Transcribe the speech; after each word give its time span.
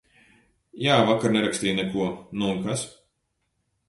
Jā, 0.85 0.95
vakar 1.09 1.33
nerakstīju 1.35 1.75
neko, 1.79 2.07
nu 2.39 2.49
un 2.55 2.65
kas? 2.65 2.87